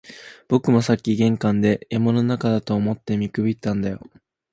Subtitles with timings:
[0.47, 4.01] 僕もさっき玄関で、山の中だと思って見くびったんだよ